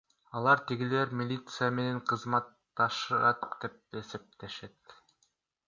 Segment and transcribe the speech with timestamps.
[0.37, 4.99] Алар тигилер милиция менен кызматташышат деп эсептешет.